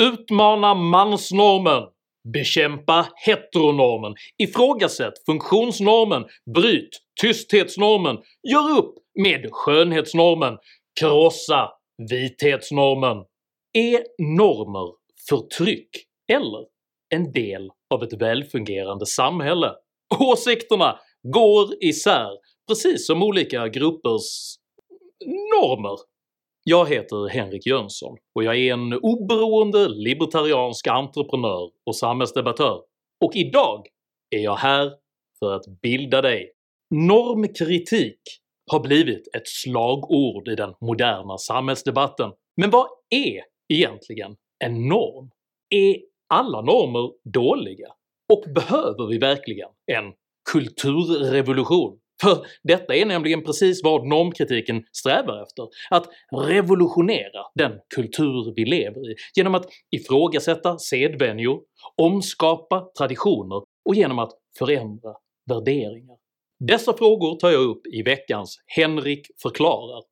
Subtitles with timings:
[0.00, 1.82] Utmana mansnormen,
[2.32, 6.24] bekämpa heteronormen, ifrågasätt funktionsnormen,
[6.54, 8.16] bryt tysthetsnormen,
[8.52, 10.58] gör upp med skönhetsnormen,
[11.00, 11.70] krossa
[12.10, 13.16] vithetsnormen.
[13.72, 14.02] Är
[14.36, 14.94] normer
[15.28, 15.90] förtryck
[16.32, 16.66] eller
[17.14, 19.72] en del av ett välfungerande samhälle?
[20.20, 22.30] Åsikterna går isär,
[22.68, 24.56] precis som olika gruppers
[25.26, 26.13] normer.
[26.66, 32.82] Jag heter Henrik Jönsson och jag är en oberoende libertariansk entreprenör och samhällsdebattör,
[33.24, 33.86] och idag
[34.30, 34.92] är jag här
[35.38, 36.52] för att bilda dig.
[36.90, 38.20] Normkritik
[38.70, 45.30] har blivit ett slagord i den moderna samhällsdebatten, men vad är egentligen en norm?
[45.70, 45.96] Är
[46.34, 47.88] alla normer dåliga?
[48.32, 50.12] Och behöver vi verkligen en
[50.52, 51.98] kulturrevolution?
[52.22, 56.06] För detta är nämligen precis vad normkritiken strävar efter, att
[56.48, 61.60] revolutionera den kultur vi lever i genom att ifrågasätta sedvänjor,
[62.02, 65.14] omskapa traditioner och genom att förändra
[65.48, 66.16] värderingar.
[66.68, 70.02] Dessa frågor tar jag upp i veckans “Henrik förklarar”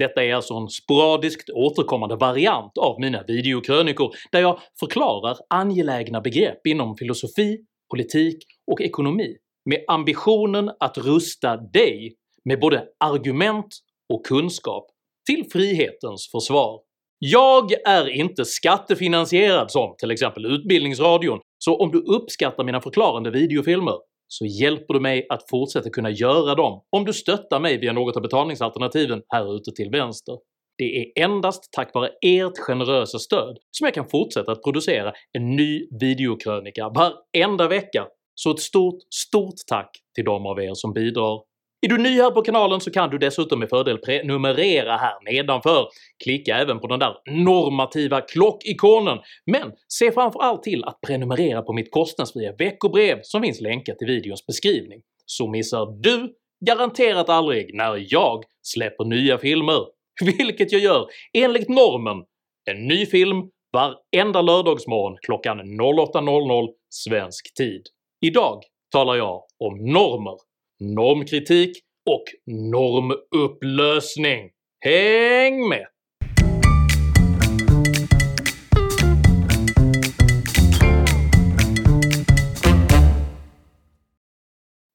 [0.00, 6.66] Detta är alltså en sporadiskt återkommande variant av mina videokrönikor där jag förklarar angelägna begrepp
[6.66, 7.58] inom filosofi,
[7.90, 13.76] politik och ekonomi med ambitionen att rusta dig med både argument
[14.12, 14.86] och kunskap
[15.26, 16.80] till frihetens försvar.
[17.18, 23.94] Jag är inte skattefinansierad som till exempel Utbildningsradion, så om du uppskattar mina förklarande videofilmer
[24.28, 28.16] så hjälper du mig att fortsätta kunna göra dem om du stöttar mig via något
[28.16, 30.38] av betalningsalternativen här ute till vänster.
[30.78, 35.56] Det är endast tack vare ert generösa stöd som jag kan fortsätta att producera en
[35.56, 38.06] ny videokrönika varenda vecka,
[38.42, 41.40] så ett stort, stort tack till de av er som bidrar.
[41.82, 45.88] Är du ny här på kanalen så kan du dessutom med fördel prenumerera här nedanför.
[46.24, 51.90] Klicka även på den där normativa klockikonen, men se framförallt till att prenumerera på mitt
[51.90, 56.34] kostnadsfria veckobrev som finns länkat i videons beskrivning, så missar du
[56.66, 59.86] garanterat aldrig när jag släpper nya filmer,
[60.38, 62.24] vilket jag gör enligt normen.
[62.70, 67.82] En ny film varenda lördagsmorgon klockan 08.00 svensk tid.
[68.22, 70.36] Idag talar jag om normer
[70.80, 71.76] normkritik
[72.10, 74.50] och normupplösning.
[74.80, 75.86] Häng med!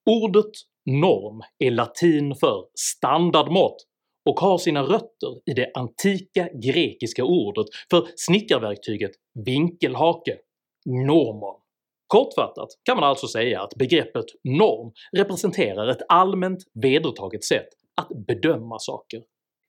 [0.10, 0.52] Ordet
[0.86, 3.78] norm är latin för standardmått
[4.30, 9.12] och har sina rötter i det antika grekiska ordet för snickarverktyget
[9.46, 10.38] vinkelhake,
[10.86, 11.65] normon.
[12.08, 17.68] Kortfattat kan man alltså säga att begreppet norm representerar ett allmänt vedertaget sätt
[18.02, 19.22] att bedöma saker.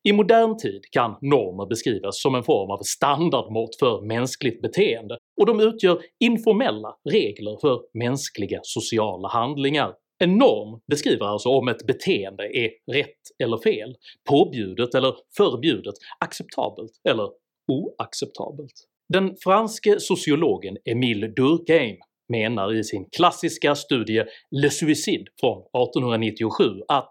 [0.09, 5.47] I modern tid kan normer beskrivas som en form av standardmått för mänskligt beteende, och
[5.47, 9.95] de utgör informella regler för mänskliga sociala handlingar.
[10.19, 13.95] En norm beskriver alltså om ett beteende är rätt eller fel,
[14.29, 17.29] påbjudet eller förbjudet, acceptabelt eller
[17.73, 18.73] oacceptabelt.
[19.09, 21.97] Den franske sociologen Émile Durkheim
[22.29, 27.09] menar i sin klassiska studie Le Suicide från 1897 att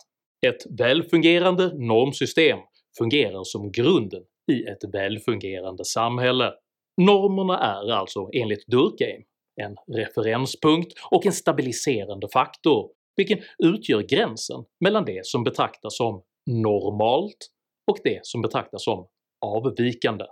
[0.48, 2.59] “ett välfungerande normsystem
[2.98, 6.52] fungerar som grunden i ett välfungerande samhälle”.
[7.02, 9.24] Normerna är alltså enligt Durkheim
[9.62, 17.38] en referenspunkt och en stabiliserande faktor, vilken utgör gränsen mellan det som betraktas som normalt
[17.92, 19.08] och det som betraktas som
[19.46, 20.25] avvikande.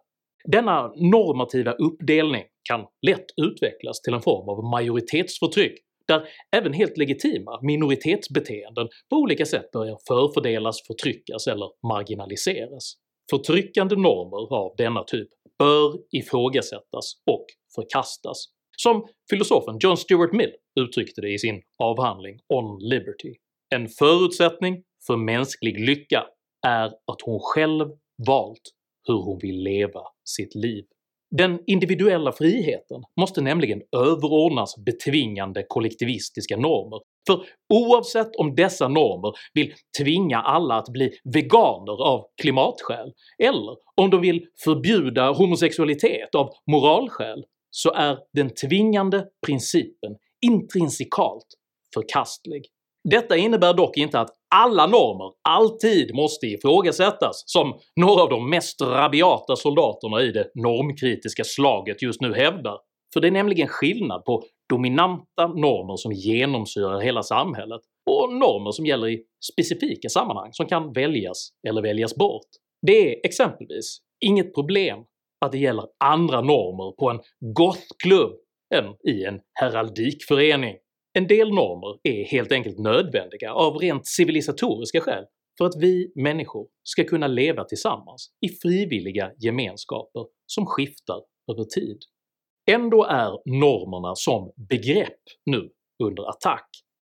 [0.52, 7.60] Denna normativa uppdelning kan lätt utvecklas till en form av majoritetsförtryck där även helt legitima
[7.62, 12.94] minoritetsbeteenden på olika sätt börjar förfördelas, förtryckas eller marginaliseras.
[13.30, 15.28] Förtryckande normer av denna typ
[15.60, 18.46] bör ifrågasättas och förkastas,
[18.78, 23.34] som filosofen John Stuart Mill uttryckte det i sin avhandling “On Liberty”.
[23.76, 26.26] En förutsättning för mänsklig lycka
[26.68, 27.90] är att hon själv
[28.28, 28.62] valt
[29.08, 30.84] hur hon vill leva sitt liv.
[31.38, 39.74] Den individuella friheten måste nämligen överordnas betvingande kollektivistiska normer, för oavsett om dessa normer vill
[40.02, 43.12] tvinga alla att bli veganer av klimatskäl,
[43.44, 51.48] eller om de vill förbjuda homosexualitet av moralskäl, så är den tvingande principen intrinsikalt
[51.94, 52.66] förkastlig.
[53.10, 58.82] Detta innebär dock inte att alla normer alltid måste ifrågasättas, som några av de mest
[58.82, 62.78] rabiata soldaterna i det normkritiska slaget just nu hävdar,
[63.14, 68.86] för det är nämligen skillnad på dominanta normer som genomsyrar hela samhället och normer som
[68.86, 72.48] gäller i specifika sammanhang som kan väljas eller väljas bort.
[72.88, 75.00] Det är exempelvis inget problem
[75.46, 77.20] att det gäller andra normer på en
[77.56, 78.32] gothklubb
[78.76, 80.76] än i en heraldikförening.
[81.14, 85.26] En del normer är helt enkelt nödvändiga av rent civilisatoriska skäl
[85.58, 91.22] för att vi människor ska kunna leva tillsammans i frivilliga gemenskaper som skiftar
[91.52, 91.98] över tid.
[92.72, 95.70] Ändå är normerna som begrepp nu
[96.04, 96.70] under attack.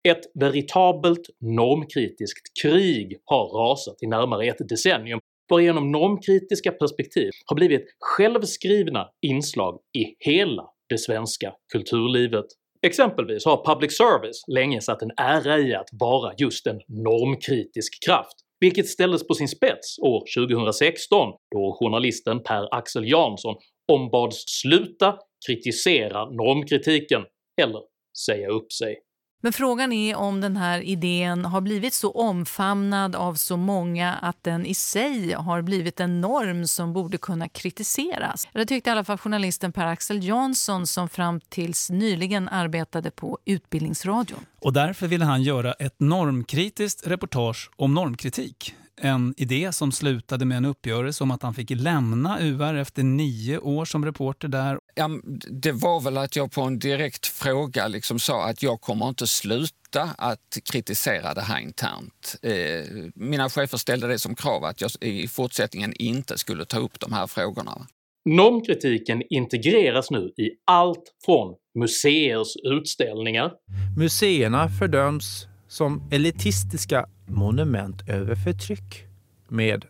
[0.09, 5.21] Ett veritabelt normkritiskt krig har rasat i närmare ett decennium
[5.51, 12.47] varigenom normkritiska perspektiv har blivit självskrivna inslag i hela det svenska kulturlivet.
[12.87, 18.35] Exempelvis har public service länge satt en ära i att vara just en normkritisk kraft,
[18.61, 23.55] vilket ställdes på sin spets år 2016 då journalisten Per-Axel Jansson
[23.93, 27.23] ombads sluta kritisera normkritiken
[27.63, 27.81] eller
[28.27, 28.97] säga upp sig.
[29.45, 34.45] Men frågan är om den här idén har blivit så omfamnad av så många att
[34.45, 38.49] den i sig har blivit en norm som borde kunna kritiseras.
[38.53, 44.47] Det tyckte i alla fall journalisten Per-Axel Jansson som fram tills nyligen arbetade på Utbildningsradion.
[44.61, 50.57] Och därför ville han göra ett normkritiskt reportage om normkritik en idé som slutade med
[50.57, 54.79] en uppgörelse om att han fick lämna UR efter nio år som reporter där.
[54.95, 55.11] Ja,
[55.51, 59.27] det var väl att jag på en direkt fråga liksom sa att jag kommer inte
[59.27, 62.37] sluta att kritisera det här internt.
[62.43, 67.01] Eh, mina chefer ställde det som krav att jag i fortsättningen inte skulle ta upp
[67.01, 67.87] de här frågorna.
[68.25, 73.53] Normkritiken integreras nu i allt från museers utställningar.
[73.97, 79.05] Museerna fördöms som elitistiska monument över förtryck
[79.49, 79.85] med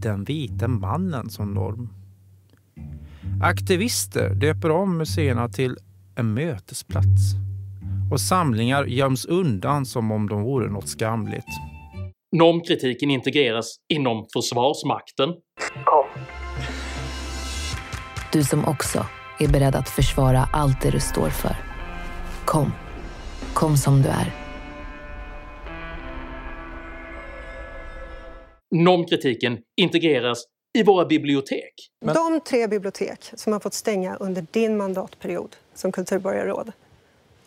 [0.00, 1.88] den vita mannen som norm.
[3.42, 5.76] Aktivister döper om museerna till
[6.16, 7.22] en mötesplats
[8.12, 11.44] och samlingar göms undan som om de vore något skamligt.
[12.36, 15.28] Normkritiken integreras inom Försvarsmakten.
[15.84, 16.24] Kom.
[18.32, 19.06] Du som också
[19.38, 21.56] är beredd att försvara allt det du står för.
[22.44, 22.72] Kom.
[23.54, 24.45] Kom som du är.
[28.70, 30.44] Normkritiken integreras
[30.78, 31.72] i våra bibliotek.
[32.04, 32.14] Men...
[32.14, 36.72] De tre bibliotek som har fått stänga under din mandatperiod som kulturborgarråd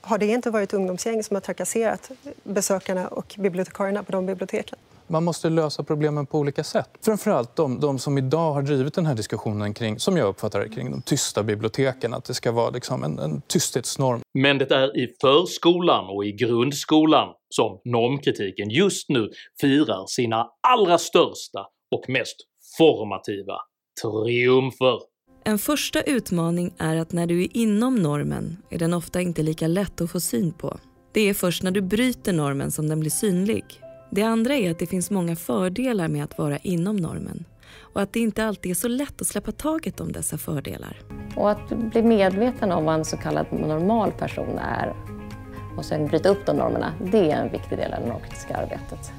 [0.01, 2.11] har det inte varit ungdomsgäng som har trakasserat
[2.43, 4.79] besökarna och bibliotekarierna på de biblioteken?
[5.09, 6.89] Man måste lösa problemen på olika sätt.
[7.05, 10.69] Framförallt de, de som idag har drivit den här diskussionen kring, som jag uppfattar det,
[10.69, 12.13] kring de tysta biblioteken.
[12.13, 14.21] Att det ska vara liksom en, en tysthetsnorm.
[14.33, 19.29] Men det är i förskolan och i grundskolan som normkritiken just nu
[19.61, 21.59] firar sina allra största
[21.95, 22.35] och mest
[22.77, 23.55] formativa
[24.01, 24.99] triumfer.
[25.43, 29.67] En första utmaning är att när du är inom normen är den ofta inte lika
[29.67, 30.79] lätt att få syn på.
[31.13, 33.65] Det är först när du bryter normen som den blir synlig.
[34.11, 37.45] Det andra är att det finns många fördelar med att vara inom normen
[37.93, 40.97] och att det inte alltid är så lätt att släppa taget om dessa fördelar.
[41.35, 44.93] Och att bli medveten om vad en så kallad normal person är
[45.77, 49.11] och sen bryta upp de normerna, det är en viktig del av det normkritiska arbetet.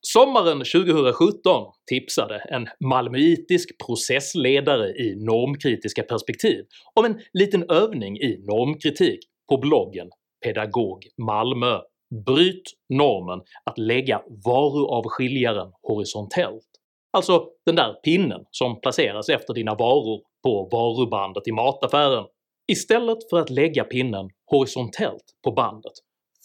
[0.00, 6.64] Sommaren 2017 tipsade en malmöitisk processledare i normkritiska perspektiv
[6.94, 10.08] om en liten övning i normkritik på bloggen
[10.44, 11.78] Pedagog Malmö.
[12.26, 16.68] Bryt normen att lägga varuavskiljaren horisontellt.
[17.12, 22.24] Alltså den där pinnen som placeras efter dina varor på varubandet i mataffären.
[22.72, 25.92] Istället för att lägga pinnen horisontellt på bandet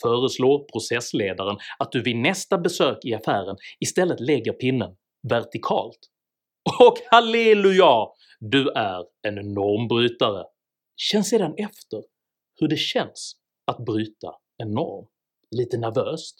[0.01, 4.95] föreslår processledaren att du vid nästa besök i affären istället lägger pinnen
[5.29, 5.99] vertikalt.
[6.79, 8.07] Och halleluja!
[8.39, 10.43] Du är en normbrytare!
[10.95, 12.03] Känn sedan efter
[12.59, 13.38] hur det känns
[13.69, 15.05] att bryta en norm.
[15.51, 16.35] Lite nervöst,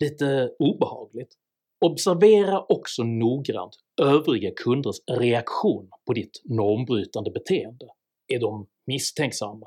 [0.00, 1.34] lite obehagligt.
[1.84, 7.86] Observera också noggrant övriga kunders reaktion på ditt normbrytande beteende.
[8.28, 9.66] Är de misstänksamma?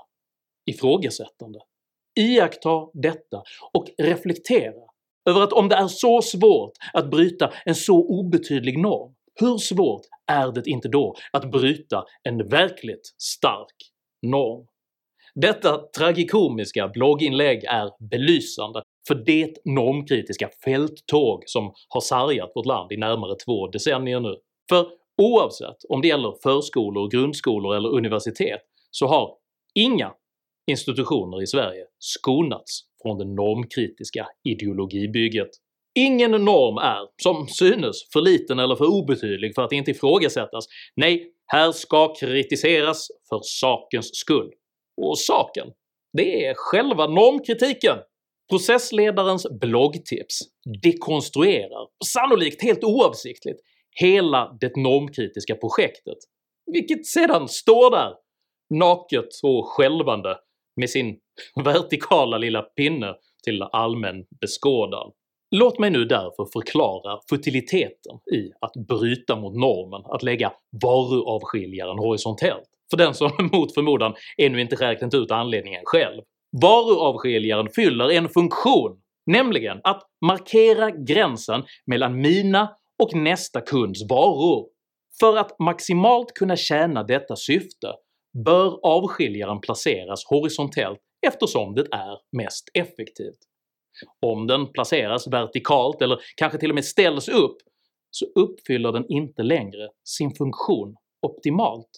[0.65, 1.59] Ifrågasättande?
[2.19, 4.87] Iaktta detta och reflektera
[5.29, 10.01] över att om det är så svårt att bryta en så obetydlig norm, hur svårt
[10.27, 14.67] är det inte då att bryta en verkligt stark norm?
[15.41, 22.97] Detta tragikomiska blogginlägg är belysande för det normkritiska fälttåg som har sargat vårt land i
[22.97, 24.35] närmare två decennier nu.
[24.69, 24.87] För
[25.21, 29.35] oavsett om det gäller förskolor, grundskolor eller universitet så har
[29.75, 30.13] inga
[30.71, 35.49] institutioner i Sverige skonats från det normkritiska ideologibygget.
[35.95, 40.65] Ingen norm är, som synes, för liten eller för obetydlig för att inte ifrågasättas.
[40.95, 44.51] Nej, här ska kritiseras för sakens skull.
[45.01, 45.67] Och saken,
[46.13, 47.97] det är själva normkritiken!
[48.49, 50.39] Processledarens bloggtips
[50.83, 53.59] dekonstruerar, sannolikt helt oavsiktligt,
[53.99, 56.17] hela det normkritiska projektet,
[56.71, 58.13] vilket sedan står där
[58.73, 60.37] naket och skälvande
[60.75, 61.19] med sin
[61.63, 65.11] vertikala lilla pinne till allmän beskådan.
[65.55, 72.69] Låt mig nu därför förklara futiliteten i att bryta mot normen att lägga varuavskiljaren horisontellt,
[72.89, 76.21] för den som mot förmodan ännu inte räknat ut anledningen själv.
[76.61, 82.69] Varuavskiljaren fyller en funktion, nämligen att markera gränsen mellan mina
[83.03, 84.67] och nästa kunds varor.
[85.19, 87.93] För att maximalt kunna tjäna detta syfte
[88.45, 93.39] bör avskiljaren placeras horisontellt eftersom det är mest effektivt.
[94.25, 97.57] Om den placeras vertikalt eller kanske till och med ställs upp
[98.11, 101.89] så uppfyller den inte längre sin funktion optimalt.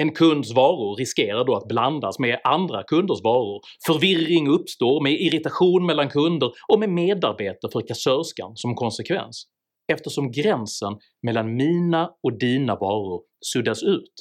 [0.00, 5.86] En kunds varor riskerar då att blandas med andra kunders varor, förvirring uppstår med irritation
[5.86, 9.44] mellan kunder och med medarbete för kassörskan som konsekvens,
[9.92, 14.12] eftersom gränsen mellan mina och dina varor suddas ut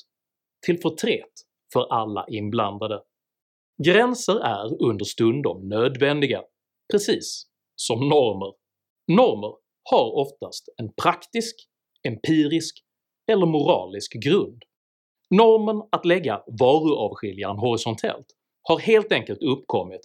[0.66, 1.34] till förtret
[1.74, 3.02] för alla inblandade.
[3.84, 6.42] Gränser är understundom nödvändiga,
[6.92, 7.44] precis
[7.76, 8.54] som normer.
[9.08, 9.54] Normer
[9.90, 11.56] har oftast en praktisk,
[12.08, 12.78] empirisk
[13.32, 14.64] eller moralisk grund.
[15.36, 18.26] Normen att lägga varuavskiljaren horisontellt
[18.64, 20.02] har helt enkelt uppkommit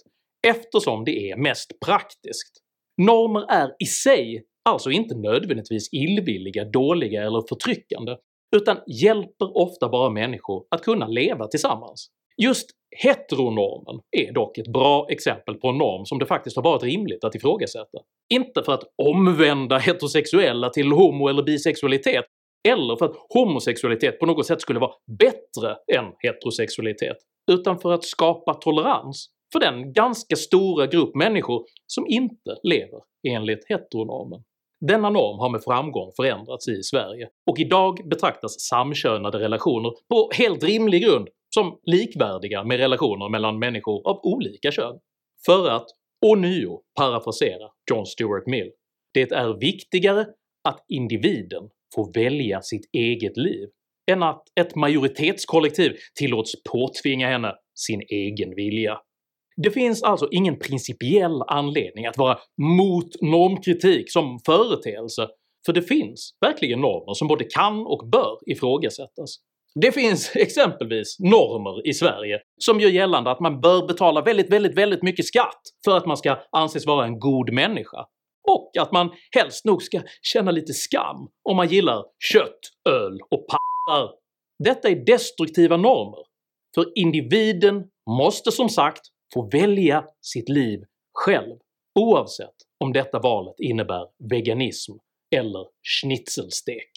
[0.47, 2.63] eftersom det är mest praktiskt.
[3.01, 8.15] Normer är i sig alltså inte nödvändigtvis illvilliga, dåliga eller förtryckande,
[8.55, 12.09] utan hjälper ofta bara människor att kunna leva tillsammans.
[12.37, 12.69] Just
[13.03, 17.23] heteronormen är dock ett bra exempel på en norm som det faktiskt har varit rimligt
[17.23, 17.99] att ifrågasätta.
[18.33, 22.25] Inte för att omvända heterosexuella till homo eller bisexualitet,
[22.67, 27.17] eller för att homosexualitet på något sätt skulle vara bättre än heterosexualitet,
[27.51, 33.69] utan för att skapa tolerans för den ganska stora grupp människor som inte lever enligt
[33.69, 34.43] heteronormen.
[34.87, 40.63] Denna norm har med framgång förändrats i Sverige, och idag betraktas samkönade relationer på helt
[40.63, 44.99] rimlig grund som likvärdiga med relationer mellan människor av olika kön.
[45.45, 45.85] För att
[46.25, 48.71] ånyo parafrasera John Stuart Mill,
[49.13, 50.25] “Det är viktigare
[50.69, 53.67] att individen får välja sitt eget liv
[54.11, 58.97] än att ett majoritetskollektiv tillåts påtvinga henne sin egen vilja.”
[59.55, 65.27] Det finns alltså ingen principiell anledning att vara mot normkritik som företeelse,
[65.65, 69.37] för det finns verkligen normer som både kan och bör ifrågasättas.
[69.81, 74.77] Det finns exempelvis normer i Sverige som gör gällande att man bör betala väldigt, väldigt,
[74.77, 78.05] väldigt mycket skatt för att man ska anses vara en god människa,
[78.47, 82.59] och att man helst nog ska känna lite skam om man gillar kött,
[82.89, 84.11] öl och pattar.
[84.63, 86.25] Detta är destruktiva normer,
[86.75, 89.01] för individen måste som sagt
[89.33, 90.79] få välja sitt liv
[91.13, 91.57] själv,
[91.99, 94.91] oavsett om detta valet innebär veganism
[95.35, 96.91] eller schnitzelstek.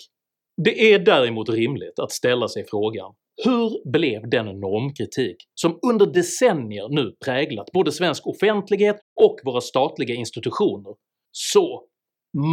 [0.64, 6.88] Det är däremot rimligt att ställa sig frågan hur blev den normkritik som under decennier
[6.88, 10.94] nu präglat både svensk offentlighet och våra statliga institutioner
[11.38, 11.82] så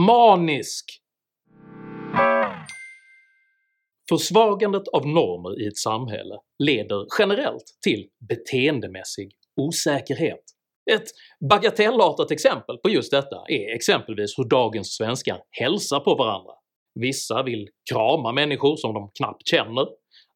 [0.08, 0.86] manisk?
[4.10, 10.44] Försvagandet av normer i ett samhälle leder generellt till beteendemässig osäkerhet.
[10.92, 11.08] Ett
[11.50, 16.54] bagatellartat exempel på just detta är exempelvis hur dagens svenskar hälsar på varandra.
[17.00, 19.88] Vissa vill krama människor som de knappt känner,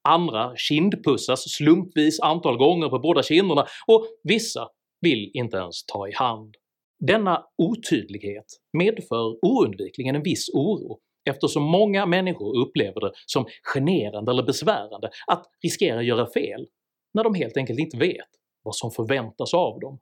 [0.09, 4.67] andra kindpussas slumpvis antal gånger på båda kinderna och vissa
[5.01, 6.55] vill inte ens ta i hand.
[6.99, 8.45] Denna otydlighet
[8.77, 10.99] medför oundvikligen en viss oro
[11.29, 16.67] eftersom många människor upplever det som generande eller besvärande att riskera göra fel
[17.13, 18.29] när de helt enkelt inte vet
[18.63, 19.99] vad som förväntas av dem.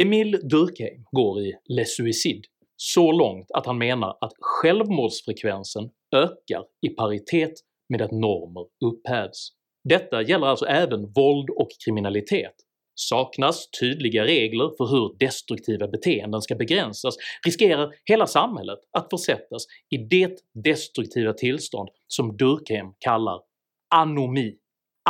[0.00, 2.42] Emile Durkheim går i “Le Suicide”
[2.76, 7.52] så långt att han menar att självmordsfrekvensen ökar i paritet
[7.88, 9.48] med att normer upphävs.
[9.88, 12.54] Detta gäller alltså även våld och kriminalitet.
[13.08, 17.16] Saknas tydliga regler för hur destruktiva beteenden ska begränsas
[17.46, 23.40] riskerar hela samhället att försättas i det destruktiva tillstånd som Durkheim kallar
[23.94, 24.54] anomi.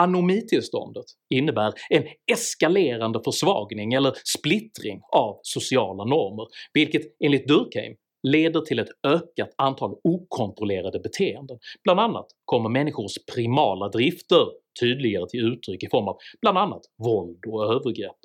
[0.01, 8.79] Anomitillståndet innebär en eskalerande försvagning eller splittring av sociala normer, vilket enligt Durkheim leder till
[8.79, 11.59] ett ökat antal okontrollerade beteenden.
[11.85, 14.47] Bland annat kommer människors primala drifter
[14.81, 18.17] tydligare till uttryck i form av bland annat våld och övergrepp.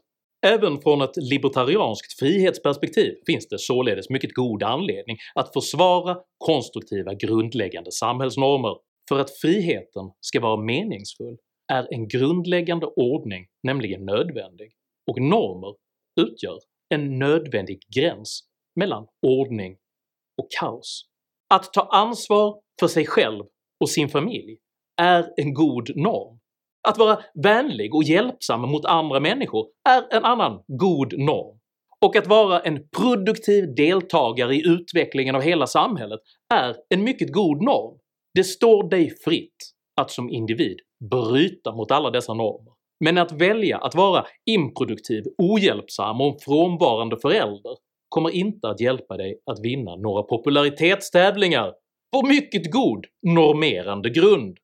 [0.45, 7.91] Även från ett libertarianskt frihetsperspektiv finns det således mycket god anledning att försvara konstruktiva grundläggande
[7.91, 8.77] samhällsnormer.
[9.09, 11.37] För att friheten ska vara meningsfull
[11.73, 14.71] är en grundläggande ordning nämligen nödvändig,
[15.11, 15.75] och normer
[16.21, 18.43] utgör en nödvändig gräns
[18.75, 19.77] mellan ordning
[20.37, 21.05] och kaos.
[21.49, 23.43] Att ta ansvar för sig själv
[23.81, 24.57] och sin familj
[25.01, 26.39] är en god norm.
[26.87, 31.59] Att vara vänlig och hjälpsam mot andra människor är en annan god norm.
[32.05, 36.19] Och att vara en produktiv deltagare i utvecklingen av hela samhället
[36.53, 37.99] är en mycket god norm.
[38.33, 39.55] Det står dig fritt
[40.01, 40.79] att som individ
[41.11, 47.17] bryta mot alla dessa normer, men att välja att vara improduktiv, ohjälpsam och en frånvarande
[47.21, 47.75] förälder
[48.09, 51.73] kommer inte att hjälpa dig att vinna några popularitetstävlingar
[52.13, 54.57] på mycket god normerande grund.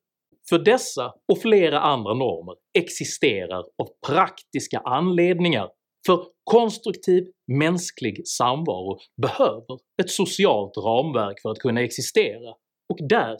[0.48, 5.70] För dessa och flera andra normer existerar av praktiska anledningar,
[6.06, 12.54] för konstruktiv mänsklig samvaro behöver ett socialt ramverk för att kunna existera,
[12.88, 13.36] och där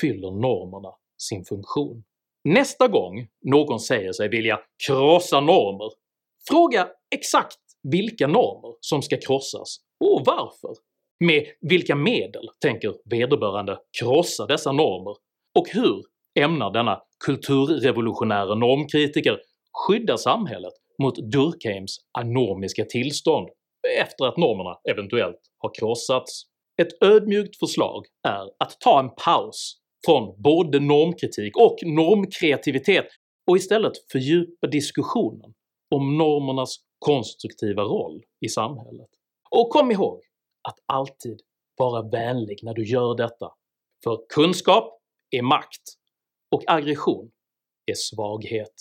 [0.00, 2.04] fyller normerna sin funktion.
[2.44, 5.90] Nästa gång någon säger sig vilja krossa normer,
[6.48, 10.70] fråga exakt vilka normer som ska krossas och varför.
[11.24, 15.16] Med vilka medel tänker vederbörande krossa dessa normer,
[15.58, 16.04] och hur
[16.38, 19.38] ämnar denna kulturrevolutionära normkritiker
[19.86, 23.48] skydda samhället mot Durkheims anomiska tillstånd
[23.98, 26.42] efter att normerna eventuellt har krossats.
[26.82, 33.06] Ett ödmjukt förslag är att ta en paus från både normkritik och normkreativitet
[33.50, 35.54] och istället fördjupa diskussionen
[35.94, 39.08] om normernas konstruktiva roll i samhället.
[39.50, 40.20] Och kom ihåg
[40.68, 41.40] att alltid
[41.76, 43.52] vara vänlig när du gör detta,
[44.04, 45.00] för kunskap
[45.30, 45.82] är makt
[46.50, 47.30] och aggression
[47.86, 48.74] är svaghet.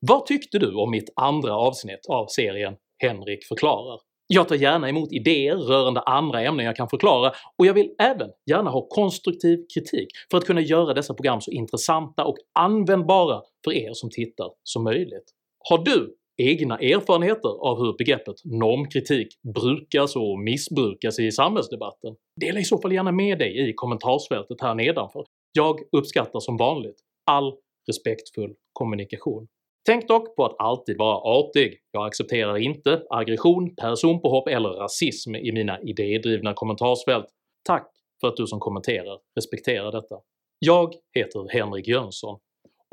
[0.00, 4.00] Vad tyckte du om mitt andra avsnitt av serien “Henrik förklarar”?
[4.26, 8.30] Jag tar gärna emot idéer rörande andra ämnen jag kan förklara, och jag vill även
[8.46, 13.72] gärna ha konstruktiv kritik för att kunna göra dessa program så intressanta och användbara för
[13.72, 15.34] er som tittar som möjligt.
[15.68, 22.16] Har du egna erfarenheter av hur begreppet normkritik brukas och missbrukas i samhällsdebatten?
[22.40, 25.24] Dela i så fall gärna med dig i kommentarsfältet här nedanför.
[25.52, 26.96] Jag uppskattar som vanligt
[27.30, 27.54] all
[27.86, 29.48] respektfull kommunikation.
[29.86, 35.52] Tänk dock på att alltid vara artig, jag accepterar inte aggression, personpåhopp eller rasism i
[35.52, 37.26] mina idédrivna kommentarsfält.
[37.64, 40.16] Tack för att du som kommenterar respekterar detta.
[40.58, 42.38] Jag heter Henrik Jönsson,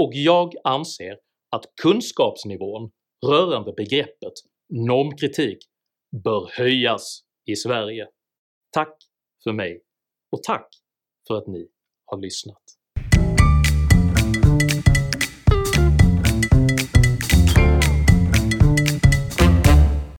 [0.03, 1.17] och jag anser
[1.55, 2.91] att kunskapsnivån
[3.25, 4.33] rörande begreppet
[4.69, 5.57] normkritik
[6.23, 8.07] bör höjas i Sverige.
[8.71, 8.97] Tack
[9.43, 9.83] för mig,
[10.31, 10.69] och tack
[11.27, 11.67] för att ni
[12.05, 12.63] har lyssnat.